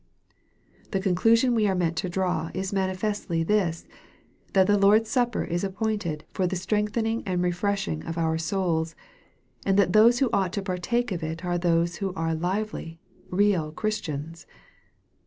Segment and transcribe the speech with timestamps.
[0.89, 3.85] The conclusion we are meant to draw, is manifestly this,
[4.53, 8.95] that the Lord's supper is appointed for" the strengthening and refreshing of our souls,"
[9.63, 13.71] and that those who ought to partake of it are those who are lively, real
[13.71, 14.47] Christians.